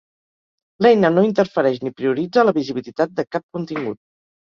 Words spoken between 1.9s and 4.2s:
prioritza la visibilitat de cap contingut.